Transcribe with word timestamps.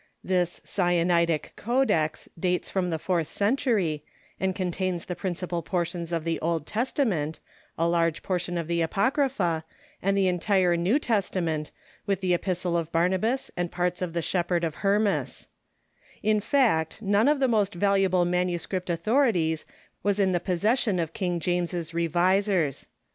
This 0.23 0.59
Sina 0.63 1.13
itic 1.13 1.55
Codex 1.55 2.27
dates 2.39 2.71
from 2.71 2.89
the 2.89 2.97
fourth 2.97 3.27
century, 3.27 4.03
and 4.39 4.55
contains 4.55 5.05
the 5.05 5.15
principal 5.15 5.61
portions 5.61 6.11
of 6.11 6.23
the 6.23 6.39
Old 6.41 6.65
Testament, 6.65 7.39
a 7.77 7.87
large 7.87 8.23
part 8.23 8.47
of 8.49 8.67
the 8.67 8.81
Apocrypha, 8.81 9.63
and 10.01 10.17
the 10.17 10.25
entire 10.27 10.75
New 10.75 10.97
Testament, 10.97 11.69
with 12.07 12.19
the 12.21 12.33
Epistle 12.33 12.75
of 12.75 12.91
Barnabas 12.91 13.51
and 13.55 13.71
parts 13.71 14.01
of 14.01 14.13
the 14.13 14.23
Shepherd 14.23 14.63
of 14.63 14.77
Hermas, 14.77 15.49
In 16.23 16.39
fact, 16.39 17.03
none 17.03 17.27
of 17.27 17.39
the 17.39 17.47
most 17.47 17.75
valuable 17.75 18.25
manuscript 18.25 18.89
authorities 18.89 19.65
was 20.01 20.19
in 20.19 20.31
the 20.31 20.39
possession 20.39 20.97
of 20.97 21.13
King 21.13 21.39
James's 21.39 21.93
revisers. 21.93 22.87